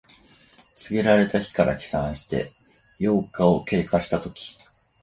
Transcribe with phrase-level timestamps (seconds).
[0.77, 2.51] 告げられた日から起算して
[2.99, 4.57] 八日を経過したとき。